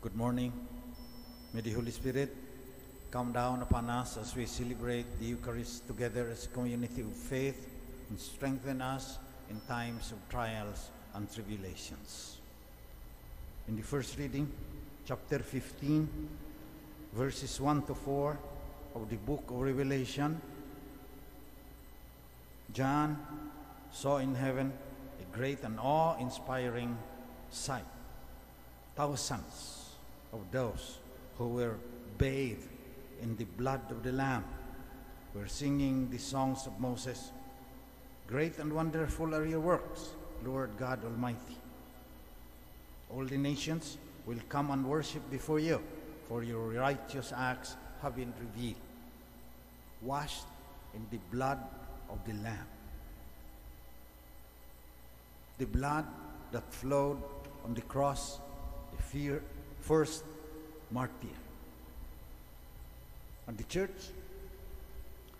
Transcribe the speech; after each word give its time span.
Good 0.00 0.14
morning. 0.14 0.52
May 1.52 1.60
the 1.60 1.72
Holy 1.72 1.90
Spirit 1.90 2.32
come 3.10 3.32
down 3.32 3.62
upon 3.62 3.90
us 3.90 4.16
as 4.16 4.36
we 4.36 4.46
celebrate 4.46 5.18
the 5.18 5.26
Eucharist 5.26 5.88
together 5.88 6.28
as 6.30 6.44
a 6.44 6.48
community 6.50 7.00
of 7.00 7.12
faith 7.12 7.68
and 8.08 8.16
strengthen 8.16 8.80
us 8.80 9.18
in 9.50 9.58
times 9.66 10.12
of 10.12 10.18
trials 10.28 10.90
and 11.14 11.28
tribulations. 11.34 12.36
In 13.66 13.74
the 13.74 13.82
first 13.82 14.16
reading, 14.16 14.48
chapter 15.04 15.40
15, 15.40 16.08
verses 17.12 17.60
1 17.60 17.82
to 17.86 17.94
4 17.96 18.38
of 18.94 19.10
the 19.10 19.16
book 19.16 19.42
of 19.48 19.56
Revelation, 19.56 20.40
John 22.72 23.18
saw 23.90 24.18
in 24.18 24.36
heaven 24.36 24.72
a 25.20 25.36
great 25.36 25.64
and 25.64 25.76
awe 25.80 26.16
inspiring 26.20 26.96
sight. 27.50 27.84
Thousands 28.94 29.87
of 30.32 30.40
those 30.50 30.98
who 31.36 31.48
were 31.48 31.76
bathed 32.18 32.68
in 33.22 33.36
the 33.36 33.44
blood 33.44 33.80
of 33.90 34.02
the 34.02 34.12
Lamb 34.12 34.44
were 35.34 35.48
singing 35.48 36.10
the 36.10 36.18
songs 36.18 36.66
of 36.66 36.78
Moses. 36.80 37.30
Great 38.26 38.58
and 38.58 38.72
wonderful 38.72 39.34
are 39.34 39.46
your 39.46 39.60
works, 39.60 40.10
Lord 40.44 40.70
God 40.78 41.04
Almighty. 41.04 41.56
All 43.14 43.24
the 43.24 43.38
nations 43.38 43.96
will 44.26 44.40
come 44.48 44.70
and 44.70 44.84
worship 44.86 45.22
before 45.30 45.60
you, 45.60 45.80
for 46.28 46.42
your 46.42 46.68
righteous 46.68 47.32
acts 47.34 47.76
have 48.02 48.16
been 48.16 48.32
revealed, 48.40 48.76
washed 50.02 50.44
in 50.94 51.06
the 51.10 51.18
blood 51.30 51.58
of 52.10 52.18
the 52.26 52.34
Lamb. 52.42 52.66
The 55.58 55.66
blood 55.66 56.06
that 56.52 56.72
flowed 56.72 57.22
on 57.64 57.74
the 57.74 57.80
cross, 57.82 58.38
the 58.96 59.02
fear, 59.02 59.42
first 59.88 60.24
martyr. 60.90 61.38
And 63.46 63.56
the 63.56 63.64
church 63.64 64.12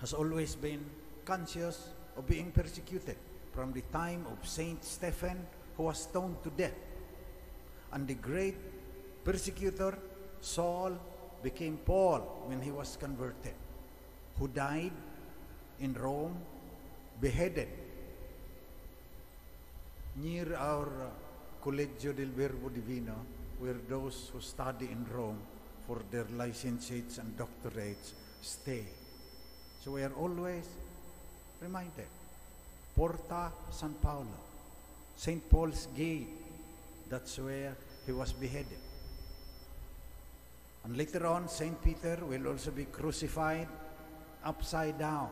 has 0.00 0.14
always 0.14 0.54
been 0.54 0.84
conscious 1.26 1.88
of 2.16 2.26
being 2.26 2.50
persecuted 2.50 3.16
from 3.52 3.72
the 3.72 3.82
time 3.92 4.24
of 4.32 4.48
Saint 4.48 4.82
Stephen, 4.82 5.46
who 5.76 5.82
was 5.82 6.02
stoned 6.02 6.42
to 6.44 6.50
death. 6.50 6.78
And 7.92 8.08
the 8.08 8.14
great 8.14 8.56
persecutor, 9.22 9.98
Saul, 10.40 10.96
became 11.42 11.76
Paul 11.84 12.20
when 12.46 12.62
he 12.62 12.70
was 12.70 12.96
converted, 12.96 13.54
who 14.38 14.48
died 14.48 14.92
in 15.80 15.92
Rome, 15.92 16.36
beheaded 17.20 17.68
near 20.16 20.56
our 20.56 20.88
Collegio 21.62 22.16
del 22.16 22.32
Verbo 22.34 22.70
Divino, 22.70 23.14
where 23.58 23.76
those 23.88 24.30
who 24.32 24.40
study 24.40 24.86
in 24.86 25.06
Rome 25.12 25.38
for 25.86 26.00
their 26.10 26.26
licentiates 26.36 27.18
and 27.18 27.36
doctorates 27.36 28.12
stay. 28.40 28.84
So 29.82 29.92
we 29.92 30.02
are 30.02 30.12
always 30.12 30.66
reminded. 31.60 32.06
Porta 32.94 33.52
San 33.70 33.94
Paolo, 34.02 34.38
St. 35.16 35.48
Paul's 35.48 35.86
Gate, 35.96 36.28
that's 37.08 37.38
where 37.38 37.76
he 38.04 38.12
was 38.12 38.32
beheaded. 38.32 38.78
And 40.84 40.96
later 40.96 41.26
on, 41.26 41.48
St. 41.48 41.82
Peter 41.82 42.18
will 42.22 42.48
also 42.48 42.70
be 42.70 42.86
crucified 42.86 43.68
upside 44.44 44.98
down 44.98 45.30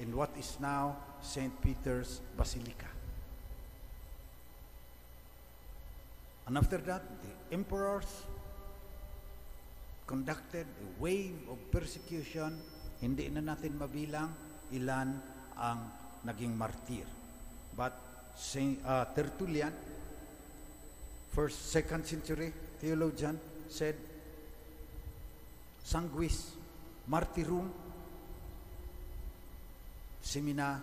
in 0.00 0.14
what 0.16 0.30
is 0.38 0.58
now 0.60 0.96
St. 1.22 1.52
Peter's 1.62 2.20
Basilica. 2.36 2.97
And 6.48 6.56
after 6.56 6.78
that, 6.88 7.04
the 7.04 7.54
emperors 7.54 8.08
conducted 10.08 10.64
a 10.64 10.88
wave 10.96 11.36
of 11.52 11.60
persecution. 11.68 12.56
Hindi 13.04 13.28
na 13.28 13.52
natin 13.52 13.76
mabilang 13.76 14.32
ilan 14.72 15.12
ang 15.60 15.80
naging 16.24 16.56
martir. 16.56 17.04
But 17.76 17.92
Saint, 18.32 18.80
uh, 18.80 19.04
Tertullian, 19.12 19.76
first, 21.36 21.68
second 21.68 22.08
century 22.08 22.48
theologian, 22.80 23.36
said, 23.68 24.00
Sanguis 25.84 26.56
martyrum 27.12 27.68
semina 30.24 30.80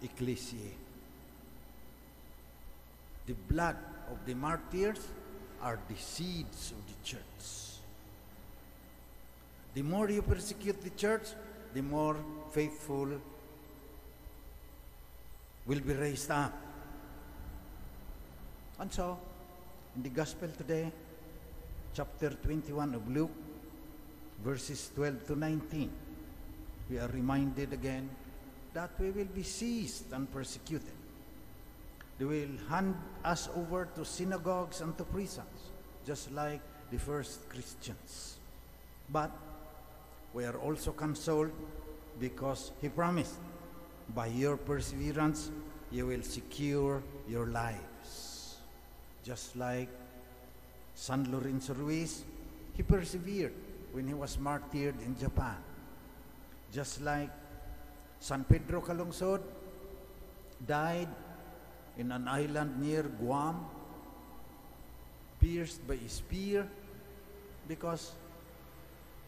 ecclesiae. 0.00 0.72
The 3.28 3.36
blood 3.36 3.91
of 4.12 4.26
the 4.26 4.34
martyrs 4.34 5.00
are 5.62 5.78
the 5.88 5.96
seeds 5.96 6.72
of 6.72 6.80
the 6.86 6.98
church. 7.02 7.44
The 9.74 9.82
more 9.82 10.10
you 10.10 10.22
persecute 10.22 10.82
the 10.82 10.90
church, 10.90 11.28
the 11.72 11.80
more 11.80 12.16
faithful 12.52 13.08
will 15.66 15.80
be 15.80 15.94
raised 15.94 16.30
up. 16.30 16.52
And 18.78 18.92
so, 18.92 19.18
in 19.96 20.02
the 20.02 20.10
gospel 20.10 20.48
today, 20.58 20.92
chapter 21.94 22.30
21 22.30 22.94
of 22.94 23.08
Luke, 23.08 23.30
verses 24.44 24.90
12 24.94 25.26
to 25.28 25.36
19, 25.36 25.90
we 26.90 26.98
are 26.98 27.08
reminded 27.08 27.72
again 27.72 28.10
that 28.74 28.90
we 28.98 29.10
will 29.10 29.32
be 29.32 29.42
seized 29.42 30.12
and 30.12 30.30
persecuted. 30.30 31.01
They 32.18 32.24
will 32.24 32.56
hand 32.68 32.94
us 33.24 33.48
over 33.56 33.88
to 33.94 34.04
synagogues 34.04 34.80
and 34.80 34.96
to 34.98 35.04
prisons, 35.04 35.70
just 36.06 36.30
like 36.32 36.60
the 36.90 36.98
first 36.98 37.48
Christians. 37.48 38.36
But 39.10 39.30
we 40.34 40.44
are 40.44 40.56
also 40.56 40.92
consoled 40.92 41.50
because 42.20 42.72
He 42.80 42.88
promised, 42.88 43.36
by 44.14 44.26
your 44.26 44.56
perseverance, 44.56 45.50
you 45.90 46.06
will 46.06 46.22
secure 46.22 47.02
your 47.28 47.46
lives. 47.46 48.56
Just 49.24 49.56
like 49.56 49.88
San 50.94 51.30
Lorenzo 51.30 51.74
Ruiz, 51.74 52.24
he 52.76 52.82
persevered 52.82 53.52
when 53.92 54.06
he 54.08 54.14
was 54.14 54.38
martyred 54.38 54.94
in 55.04 55.18
Japan. 55.18 55.56
Just 56.72 57.02
like 57.02 57.30
San 58.20 58.44
Pedro 58.44 58.80
Calungsod 58.80 59.40
died 60.66 61.08
in 61.98 62.12
an 62.12 62.28
island 62.28 62.80
near 62.80 63.02
Guam, 63.02 63.64
pierced 65.40 65.86
by 65.86 65.94
a 65.94 66.08
spear, 66.08 66.66
because 67.68 68.12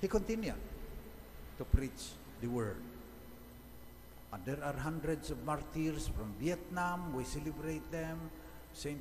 he 0.00 0.08
continued 0.08 0.60
to 1.58 1.64
preach 1.64 2.12
the 2.40 2.48
word. 2.48 2.76
And 4.32 4.44
there 4.44 4.62
are 4.64 4.74
hundreds 4.74 5.30
of 5.30 5.44
martyrs 5.44 6.08
from 6.08 6.34
Vietnam. 6.40 7.14
We 7.14 7.24
celebrate 7.24 7.90
them. 7.92 8.18
Saint 8.72 9.00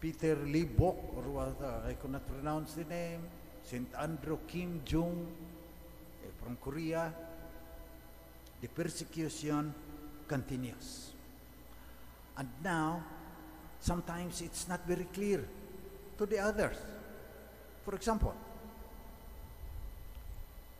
Peter 0.00 0.36
Lee 0.46 0.64
Bok, 0.64 0.96
or 1.16 1.22
what, 1.22 1.56
uh, 1.60 1.88
I 1.88 1.94
cannot 1.94 2.26
pronounce 2.26 2.74
the 2.74 2.84
name. 2.84 3.20
Saint 3.64 3.88
Andrew 3.98 4.38
Kim 4.46 4.80
Jung 4.86 5.26
eh, 6.22 6.30
from 6.42 6.56
Korea. 6.62 7.12
The 8.60 8.68
persecution 8.68 9.74
continues. 10.28 11.10
And 12.36 12.48
now, 12.62 13.02
sometimes 13.80 14.40
it's 14.40 14.68
not 14.68 14.86
very 14.86 15.04
clear 15.12 15.44
to 16.18 16.26
the 16.26 16.38
others. 16.38 16.76
For 17.84 17.94
example, 17.94 18.34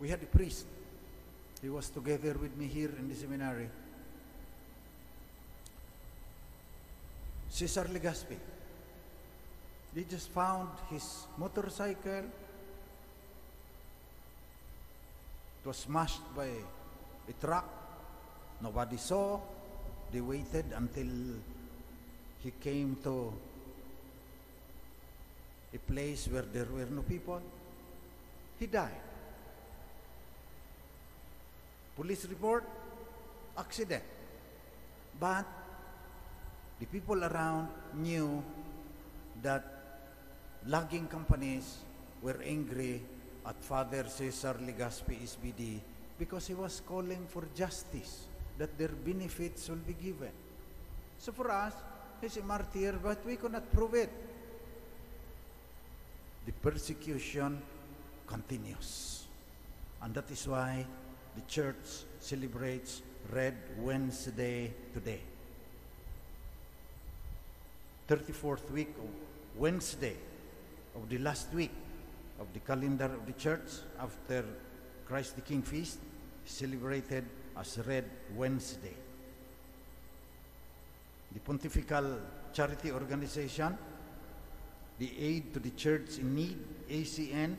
we 0.00 0.08
had 0.08 0.22
a 0.22 0.26
priest. 0.26 0.66
He 1.60 1.68
was 1.68 1.88
together 1.91 2.34
with 2.41 2.56
me 2.56 2.66
here 2.66 2.91
in 2.98 3.08
the 3.08 3.14
seminary. 3.14 3.68
Cesar 7.48 7.84
Legaspi. 7.84 8.36
They 9.94 10.04
just 10.04 10.30
found 10.30 10.70
his 10.91 11.26
motorcycle. 11.36 12.24
It 15.60 15.66
was 15.66 15.77
smashed 15.77 16.22
by 16.34 16.48
a 17.28 17.32
truck. 17.41 17.68
Nobody 18.60 18.97
saw. 18.97 19.38
They 20.12 20.20
waited 20.20 20.66
until 20.76 21.09
he 22.44 22.53
came 22.60 22.97
to 23.04 23.32
a 25.74 25.78
place 25.78 26.28
where 26.28 26.42
there 26.42 26.66
were 26.66 26.86
no 26.91 27.03
people. 27.03 27.41
He 28.59 28.66
died. 28.66 29.00
Police 31.97 32.26
report, 32.26 32.64
accident. 33.56 34.03
But 35.18 35.47
the 36.78 36.86
people 36.86 37.24
around 37.24 37.68
knew 37.94 38.42
that 39.42 39.65
logging 40.66 41.06
companies 41.06 41.78
were 42.22 42.41
angry 42.44 43.00
at 43.47 43.56
Father 43.62 44.04
Cesar 44.08 44.54
Legaspi 44.54 45.18
SVD 45.22 45.80
because 46.18 46.47
he 46.47 46.54
was 46.54 46.80
calling 46.86 47.26
for 47.28 47.44
justice, 47.54 48.26
that 48.59 48.77
their 48.78 48.89
benefits 48.89 49.69
will 49.69 49.77
be 49.77 49.95
given. 49.95 50.31
So 51.19 51.33
for 51.33 51.51
us, 51.51 51.75
he's 52.21 52.37
a 52.37 52.43
martyr, 52.43 52.99
but 53.03 53.25
we 53.25 53.37
cannot 53.37 53.72
prove 53.72 53.95
it. 53.95 54.10
The 56.47 56.53
persecution 56.53 57.63
continues. 58.27 59.25
And 60.03 60.15
that 60.15 60.31
is 60.31 60.49
why 60.49 60.84
the 61.37 61.43
church 61.43 62.04
celebrates 62.19 63.03
Red 63.33 63.57
Wednesday 63.78 64.72
today. 64.93 65.21
34th 68.09 68.71
week 68.72 68.95
of 68.99 69.09
Wednesday 69.60 70.16
of 70.97 71.09
the 71.09 71.19
last 71.19 71.53
week 71.54 71.71
of 72.41 72.53
the 72.53 72.60
calendar 72.60 73.04
of 73.04 73.25
the 73.27 73.33
church 73.33 73.81
after 73.99 74.45
Christ 75.07 75.37
the 75.37 75.43
King 75.43 75.63
feast 75.63 75.99
celebrated 76.45 77.25
as 77.57 77.78
Red 77.87 78.09
Wednesday. 78.34 78.95
The 81.33 81.41
Pontifical 81.41 82.19
Charity 82.53 82.93
Organization, 82.93 83.77
the 84.99 85.10
Aid 85.19 85.54
to 85.54 85.60
the 85.60 85.71
Church 85.71 86.19
in 86.19 86.34
Need, 86.34 86.59
ACN, 86.91 87.57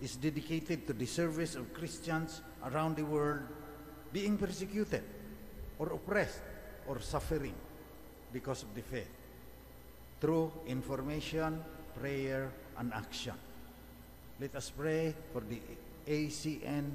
is 0.00 0.16
dedicated 0.16 0.86
to 0.86 0.92
the 0.92 1.06
service 1.06 1.54
of 1.54 1.72
Christians 1.74 2.40
around 2.64 2.96
the 2.96 3.04
world 3.04 3.42
being 4.12 4.38
persecuted 4.38 5.02
or 5.78 5.88
oppressed 5.92 6.40
or 6.86 7.00
suffering 7.00 7.54
because 8.32 8.62
of 8.62 8.74
the 8.74 8.82
faith 8.82 9.10
through 10.20 10.50
information, 10.66 11.62
prayer, 11.98 12.50
and 12.78 12.92
action. 12.94 13.34
Let 14.40 14.54
us 14.54 14.70
pray 14.70 15.14
for 15.32 15.42
the 15.42 15.60
ACN 16.06 16.94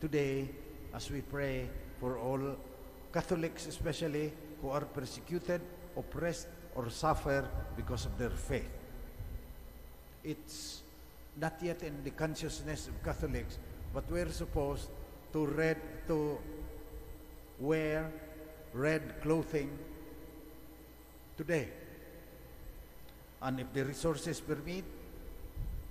today 0.00 0.48
as 0.92 1.10
we 1.10 1.20
pray 1.20 1.68
for 2.00 2.18
all 2.18 2.56
Catholics, 3.12 3.66
especially 3.66 4.32
who 4.60 4.70
are 4.70 4.84
persecuted, 4.84 5.60
oppressed, 5.96 6.48
or 6.74 6.90
suffer 6.90 7.48
because 7.76 8.06
of 8.06 8.18
their 8.18 8.30
faith. 8.30 8.68
It's 10.22 10.82
not 11.36 11.54
yet 11.62 11.82
in 11.82 12.02
the 12.02 12.10
consciousness 12.10 12.88
of 12.88 13.02
Catholics, 13.02 13.58
but 13.92 14.10
we're 14.10 14.30
supposed 14.30 14.88
to 15.32 15.46
read 15.46 15.76
to 16.08 16.38
wear 17.60 18.10
red 18.72 19.20
clothing 19.20 19.70
today. 21.36 21.68
And 23.42 23.60
if 23.60 23.72
the 23.72 23.84
resources 23.84 24.40
permit, 24.40 24.84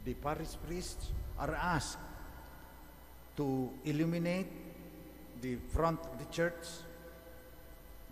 the 0.06 0.14
parish 0.16 0.56
priests 0.66 1.12
are 1.40 1.54
asked 1.54 2.00
to 3.38 3.70
illuminate 3.86 4.48
the 5.42 5.56
front 5.74 6.00
of 6.00 6.20
the 6.20 6.26
church 6.34 6.66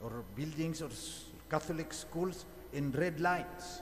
or 0.04 0.24
buildings 0.36 0.82
or 0.82 0.90
Catholic 1.50 1.94
schools 1.94 2.46
in 2.74 2.92
red 2.92 3.20
lights 3.20 3.82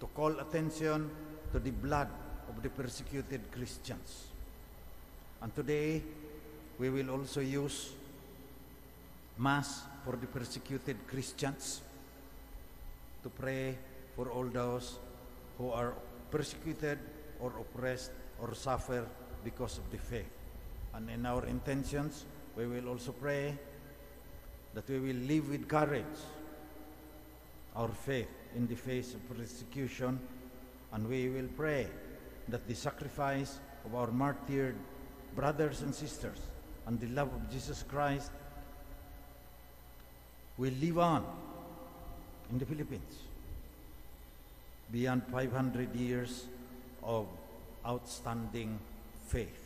to 0.00 0.06
call 0.06 0.38
attention 0.40 1.10
to 1.52 1.58
the 1.58 1.70
blood 1.70 2.08
of 2.48 2.62
the 2.62 2.68
persecuted 2.70 3.40
Christians. 3.50 4.28
And 5.42 5.54
today, 5.54 6.02
we 6.78 6.90
will 6.90 7.10
also 7.10 7.40
use 7.40 7.92
Mass 9.38 9.82
for 10.04 10.16
the 10.16 10.26
persecuted 10.26 10.96
Christians 11.06 11.82
to 13.22 13.28
pray 13.28 13.76
for 14.14 14.30
all 14.30 14.44
those 14.44 14.98
who 15.58 15.70
are 15.70 15.92
persecuted 16.30 16.98
or 17.40 17.52
oppressed 17.60 18.12
or 18.40 18.54
suffer 18.54 19.06
because 19.46 19.78
of 19.78 19.88
the 19.92 19.96
faith. 19.96 20.26
And 20.92 21.08
in 21.08 21.24
our 21.24 21.46
intentions, 21.46 22.24
we 22.56 22.66
will 22.66 22.88
also 22.88 23.12
pray 23.12 23.54
that 24.74 24.88
we 24.90 24.98
will 24.98 25.22
live 25.32 25.48
with 25.48 25.68
courage 25.68 26.18
our 27.76 27.88
faith 27.88 28.26
in 28.56 28.66
the 28.66 28.74
face 28.74 29.14
of 29.14 29.20
persecution, 29.28 30.18
and 30.92 31.08
we 31.08 31.28
will 31.28 31.48
pray 31.56 31.86
that 32.48 32.66
the 32.66 32.74
sacrifice 32.74 33.60
of 33.84 33.94
our 33.94 34.10
martyred 34.10 34.74
brothers 35.36 35.82
and 35.82 35.94
sisters 35.94 36.38
and 36.86 36.98
the 36.98 37.08
love 37.08 37.32
of 37.32 37.48
Jesus 37.48 37.84
Christ 37.86 38.32
will 40.58 40.74
live 40.80 40.98
on 40.98 41.24
in 42.50 42.58
the 42.58 42.66
Philippines 42.66 43.14
beyond 44.90 45.22
500 45.30 45.94
years 45.94 46.46
of 47.04 47.26
outstanding 47.86 48.80
faith. 49.26 49.58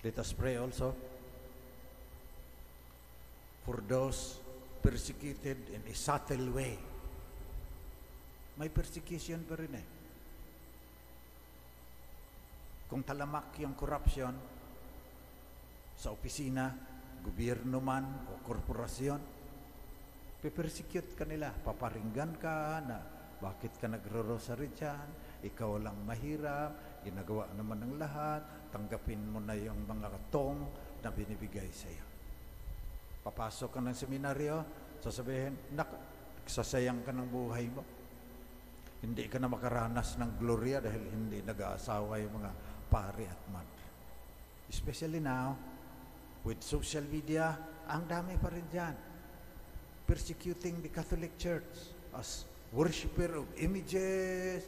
Let 0.00 0.16
us 0.18 0.32
pray 0.32 0.56
also 0.56 0.96
for 3.68 3.84
those 3.84 4.40
persecuted 4.80 5.58
in 5.74 5.82
a 5.84 5.94
subtle 5.94 6.56
way. 6.56 6.78
May 8.56 8.72
persecution 8.72 9.44
pa 9.44 9.60
rin 9.60 9.74
eh. 9.76 9.86
Kung 12.86 13.02
talamak 13.04 13.58
yung 13.60 13.74
corruption 13.76 14.32
sa 15.98 16.14
opisina, 16.14 16.70
gobyerno 17.20 17.82
man 17.82 18.30
o 18.30 18.40
korporasyon, 18.46 19.20
pipersecute 20.40 21.18
ka 21.18 21.26
nila, 21.26 21.50
paparinggan 21.50 22.38
ka 22.38 22.78
na 22.86 22.98
bakit 23.42 23.76
ka 23.76 23.90
nagro-rosary 23.90 24.72
dyan, 24.72 25.08
ikaw 25.44 25.76
lang 25.76 25.98
mahirap, 26.08 26.95
ginagawa 27.06 27.46
naman 27.54 27.78
ng 27.86 27.94
lahat, 28.02 28.42
tanggapin 28.74 29.22
mo 29.30 29.38
na 29.38 29.54
yung 29.54 29.86
mga 29.86 30.10
tong 30.34 30.66
na 31.00 31.14
binibigay 31.14 31.70
sa 31.70 31.86
iyo. 31.86 32.02
Papasok 33.22 33.78
ka 33.78 33.80
ng 33.82 33.94
seminaryo, 33.94 34.56
sasabihin, 34.98 35.54
nak, 35.74 35.90
sasayang 36.46 37.02
ka 37.06 37.10
ng 37.14 37.26
buhay 37.30 37.66
mo. 37.70 37.82
Hindi 39.02 39.30
ka 39.30 39.38
na 39.38 39.46
makaranas 39.46 40.18
ng 40.18 40.38
gloria 40.38 40.82
dahil 40.82 41.02
hindi 41.10 41.42
nag-aasawa 41.42 42.22
yung 42.22 42.34
mga 42.42 42.50
pari 42.90 43.26
at 43.26 43.42
madre. 43.50 43.86
Especially 44.66 45.22
now, 45.22 45.54
with 46.42 46.62
social 46.62 47.02
media, 47.06 47.54
ang 47.86 48.06
dami 48.06 48.38
pa 48.38 48.50
rin 48.50 48.66
dyan. 48.70 48.94
Persecuting 50.06 50.82
the 50.82 50.90
Catholic 50.90 51.34
Church 51.38 51.94
as 52.14 52.46
worshiper 52.70 53.42
of 53.42 53.46
images, 53.58 54.66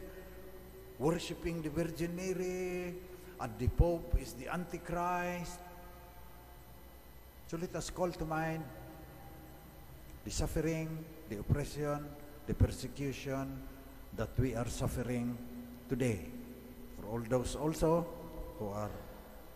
worshiping 0.99 1.61
the 1.61 1.69
Virgin 1.69 2.15
Mary, 2.15 2.93
and 3.39 3.51
the 3.57 3.67
Pope 3.69 4.15
is 4.19 4.33
the 4.33 4.53
Antichrist. 4.53 5.59
So 7.47 7.57
let 7.57 7.73
us 7.75 7.89
call 7.89 8.11
to 8.11 8.25
mind 8.25 8.63
the 10.25 10.29
suffering, 10.29 11.03
the 11.29 11.39
oppression, 11.39 12.05
the 12.45 12.53
persecution 12.53 13.61
that 14.17 14.29
we 14.37 14.55
are 14.55 14.67
suffering 14.67 15.37
today. 15.87 16.19
For 16.99 17.07
all 17.07 17.21
those 17.21 17.55
also 17.55 18.05
who 18.59 18.67
are 18.67 18.91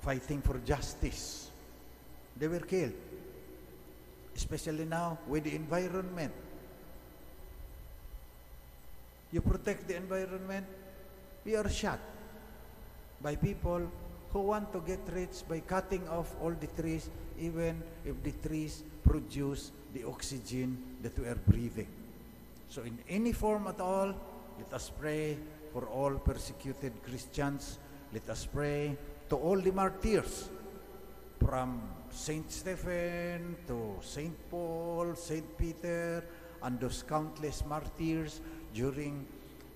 fighting 0.02 0.42
for 0.42 0.58
justice, 0.60 1.50
they 2.38 2.48
were 2.48 2.62
killed. 2.62 2.94
Especially 4.36 4.86
now 4.86 5.20
with 5.28 5.44
the 5.44 5.54
environment. 5.54 6.32
You 9.32 9.42
protect 9.42 9.88
the 9.88 9.98
environment, 9.98 10.66
we 11.46 11.56
are 11.56 11.70
shot 11.70 12.00
by 13.22 13.36
people 13.36 13.90
who 14.32 14.40
want 14.40 14.72
to 14.74 14.80
get 14.82 15.00
rich 15.14 15.44
by 15.48 15.60
cutting 15.60 16.08
off 16.08 16.36
all 16.42 16.52
the 16.52 16.68
trees, 16.68 17.10
even 17.40 17.82
if 18.06 18.22
the 18.24 18.32
trees 18.48 18.84
produce 19.04 19.72
the 19.94 20.04
oxygen 20.04 20.78
that 21.02 21.18
we 21.20 21.28
are 21.28 21.40
breathing. 21.48 21.88
So, 22.70 22.82
in 22.82 22.98
any 23.08 23.32
form 23.32 23.68
at 23.68 23.80
all, 23.80 24.16
let 24.58 24.74
us 24.74 24.90
pray 24.90 25.38
for 25.72 25.86
all 25.86 26.16
persecuted 26.16 26.94
Christians. 27.04 27.78
Let 28.12 28.30
us 28.30 28.46
pray 28.46 28.98
to 29.30 29.36
all 29.36 29.60
the 29.60 29.72
martyrs 29.72 30.50
from 31.38 31.82
Saint 32.10 32.52
Stephen 32.52 33.56
to 33.68 33.98
Saint 34.02 34.34
Paul, 34.50 35.16
Saint 35.16 35.58
Peter, 35.58 36.24
and 36.64 36.80
those 36.80 37.04
countless 37.04 37.64
martyrs 37.66 38.42
during 38.74 39.26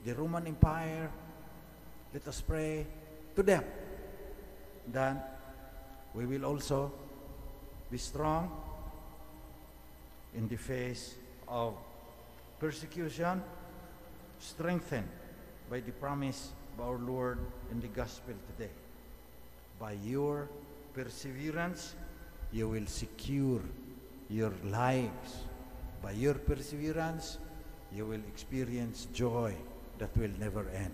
the 0.06 0.16
Roman 0.16 0.48
Empire. 0.48 1.12
Let 2.14 2.28
us 2.28 2.42
pray 2.42 2.86
to 3.36 3.44
them 3.44 3.64
that 4.92 5.40
we 6.14 6.26
will 6.26 6.46
also 6.46 6.92
be 7.92 7.98
strong 7.98 8.52
in 10.36 10.48
the 10.48 10.56
face 10.56 11.16
of 11.48 11.76
persecution, 12.60 13.42
strengthened 14.40 15.08
by 15.70 15.80
the 15.82 15.92
promise 15.92 16.52
of 16.74 16.86
our 16.86 16.98
Lord 16.98 17.40
in 17.72 17.82
the 17.82 17.88
gospel 17.88 18.34
today. 18.56 18.72
By 19.80 19.94
your 20.04 20.48
perseverance, 20.94 21.94
you 22.52 22.70
will 22.70 22.88
secure 22.88 23.62
your 24.30 24.54
lives. 24.66 25.44
By 26.02 26.12
your 26.12 26.36
perseverance, 26.36 27.38
you 27.94 28.06
will 28.06 28.22
experience 28.28 29.08
joy 29.14 29.54
that 30.00 30.16
will 30.18 30.32
never 30.40 30.68
end. 30.70 30.94